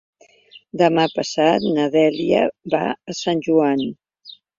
Demà 0.81 1.03
passat 1.17 1.67
na 1.75 1.85
Dèlia 1.95 2.39
va 2.75 2.81
a 3.13 3.17
Sant 3.21 3.45
Joan. 3.49 3.85